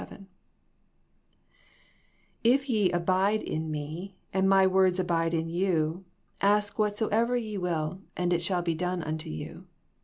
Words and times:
^^ 0.01 0.25
If 2.43 2.67
ye 2.71 2.89
abide 2.89 3.43
in 3.43 3.69
31e, 3.71 4.13
and 4.33 4.49
My 4.49 4.65
words 4.65 4.99
abide 4.99 5.35
in 5.35 5.47
you, 5.47 6.05
ask 6.41 6.79
whatsoever 6.79 7.37
ye 7.37 7.59
will, 7.59 8.01
and 8.17 8.33
it 8.33 8.41
shall 8.41 8.63
be 8.63 8.73
done 8.73 9.03
unto 9.03 9.29
you. 9.29 9.67